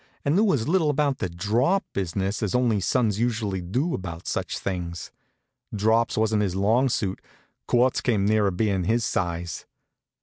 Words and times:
and 0.25 0.35
knew 0.35 0.51
as 0.51 0.67
little 0.67 0.89
about 0.89 1.19
the 1.19 1.29
"Drop" 1.29 1.85
business 1.93 2.41
as 2.41 2.55
only 2.55 2.79
sons 2.79 3.19
usually 3.19 3.61
do 3.61 3.93
about 3.93 4.27
such 4.27 4.57
things. 4.57 5.11
Drops 5.75 6.17
wa'n't 6.17 6.41
his 6.41 6.55
long 6.55 6.89
suit; 6.89 7.21
quarts 7.67 8.01
came 8.01 8.25
nearer 8.25 8.49
being 8.49 8.85
his 8.85 9.05
size. 9.05 9.67